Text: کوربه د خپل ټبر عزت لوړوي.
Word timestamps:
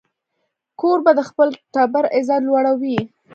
کوربه 0.79 1.11
د 1.17 1.21
خپل 1.29 1.47
ټبر 1.73 2.03
عزت 2.15 2.41
لوړوي. 2.47 2.97